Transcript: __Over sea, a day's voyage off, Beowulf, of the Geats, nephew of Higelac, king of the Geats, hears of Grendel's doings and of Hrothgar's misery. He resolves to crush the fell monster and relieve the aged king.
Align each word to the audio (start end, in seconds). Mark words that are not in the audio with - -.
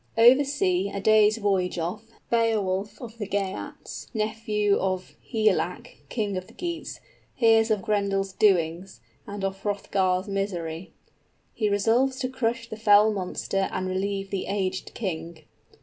__Over 0.37 0.43
sea, 0.43 0.89
a 0.91 0.99
day's 0.99 1.37
voyage 1.37 1.77
off, 1.77 2.01
Beowulf, 2.31 2.99
of 3.01 3.19
the 3.19 3.27
Geats, 3.27 4.07
nephew 4.15 4.79
of 4.79 5.13
Higelac, 5.31 5.97
king 6.09 6.35
of 6.37 6.47
the 6.47 6.55
Geats, 6.55 6.99
hears 7.35 7.69
of 7.69 7.83
Grendel's 7.83 8.33
doings 8.33 8.99
and 9.27 9.43
of 9.43 9.59
Hrothgar's 9.59 10.27
misery. 10.27 10.91
He 11.53 11.69
resolves 11.69 12.15
to 12.21 12.29
crush 12.29 12.67
the 12.67 12.77
fell 12.77 13.13
monster 13.13 13.69
and 13.71 13.87
relieve 13.87 14.31
the 14.31 14.47
aged 14.47 14.95
king. 14.95 15.43